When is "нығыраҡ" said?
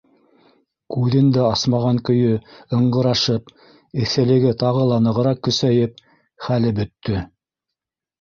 5.09-5.43